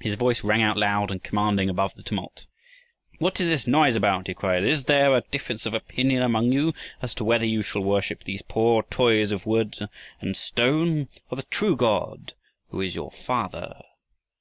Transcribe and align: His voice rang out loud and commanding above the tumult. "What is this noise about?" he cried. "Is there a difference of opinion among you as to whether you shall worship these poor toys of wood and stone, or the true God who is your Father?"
His 0.00 0.16
voice 0.16 0.42
rang 0.42 0.60
out 0.60 0.76
loud 0.76 1.12
and 1.12 1.22
commanding 1.22 1.70
above 1.70 1.94
the 1.94 2.02
tumult. 2.02 2.46
"What 3.20 3.40
is 3.40 3.46
this 3.46 3.64
noise 3.64 3.94
about?" 3.94 4.26
he 4.26 4.34
cried. 4.34 4.64
"Is 4.64 4.86
there 4.86 5.14
a 5.16 5.20
difference 5.30 5.66
of 5.66 5.72
opinion 5.72 6.20
among 6.20 6.50
you 6.50 6.74
as 7.00 7.14
to 7.14 7.24
whether 7.24 7.46
you 7.46 7.62
shall 7.62 7.84
worship 7.84 8.24
these 8.24 8.42
poor 8.42 8.82
toys 8.82 9.30
of 9.30 9.46
wood 9.46 9.88
and 10.20 10.36
stone, 10.36 11.08
or 11.30 11.36
the 11.36 11.44
true 11.44 11.76
God 11.76 12.32
who 12.70 12.80
is 12.80 12.96
your 12.96 13.12
Father?" 13.12 13.80